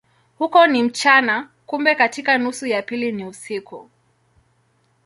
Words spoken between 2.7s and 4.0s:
pili ni usiku.